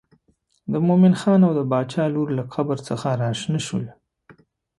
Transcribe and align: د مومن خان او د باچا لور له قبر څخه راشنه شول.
د 0.71 0.73
مومن 0.87 1.13
خان 1.21 1.41
او 1.47 1.53
د 1.59 1.61
باچا 1.71 2.05
لور 2.13 2.27
له 2.37 2.43
قبر 2.53 2.77
څخه 2.87 3.07
راشنه 3.23 3.59
شول. 3.67 3.85